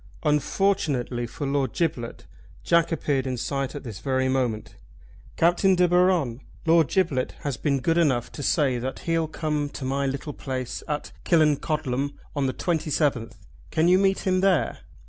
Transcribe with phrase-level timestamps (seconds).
[0.23, 2.25] Unfortunately for Lord Giblet
[2.63, 4.75] Jack appeared in sight at this very moment.
[5.35, 9.85] "Captain De Baron, Lord Giblet has been good enough to say that he'll come to
[9.85, 13.33] my little place at Killancodlem on the 27th.
[13.69, 14.79] Can you meet him there?"